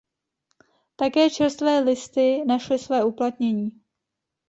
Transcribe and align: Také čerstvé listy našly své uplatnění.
Také 0.95 1.29
čerstvé 1.29 1.79
listy 1.79 2.45
našly 2.45 2.79
své 2.79 3.03
uplatnění. 3.03 3.71